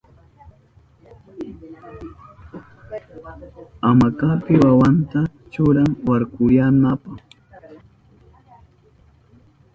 Hamakapi 3.83 4.53
wawanta 4.63 5.19
churan 5.51 5.89
warkurinanpa. 6.07 7.11